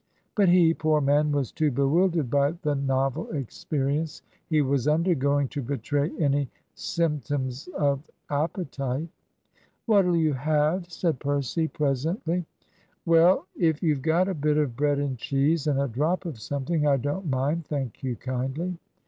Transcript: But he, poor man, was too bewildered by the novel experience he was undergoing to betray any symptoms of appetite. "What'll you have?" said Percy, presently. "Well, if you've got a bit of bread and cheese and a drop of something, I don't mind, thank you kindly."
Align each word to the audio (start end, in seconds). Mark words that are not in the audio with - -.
But 0.33 0.49
he, 0.49 0.73
poor 0.73 0.99
man, 0.99 1.31
was 1.31 1.51
too 1.51 1.69
bewildered 1.69 2.27
by 2.31 2.53
the 2.63 2.73
novel 2.73 3.29
experience 3.29 4.23
he 4.47 4.59
was 4.63 4.87
undergoing 4.87 5.47
to 5.49 5.61
betray 5.61 6.09
any 6.17 6.49
symptoms 6.73 7.67
of 7.77 8.01
appetite. 8.27 9.09
"What'll 9.85 10.15
you 10.15 10.33
have?" 10.33 10.89
said 10.91 11.19
Percy, 11.19 11.67
presently. 11.67 12.47
"Well, 13.05 13.45
if 13.55 13.83
you've 13.83 14.01
got 14.01 14.27
a 14.27 14.33
bit 14.33 14.57
of 14.57 14.75
bread 14.75 14.97
and 14.97 15.19
cheese 15.19 15.67
and 15.67 15.79
a 15.79 15.87
drop 15.87 16.25
of 16.25 16.39
something, 16.39 16.87
I 16.87 16.97
don't 16.97 17.29
mind, 17.29 17.67
thank 17.67 18.01
you 18.01 18.15
kindly." 18.15 18.79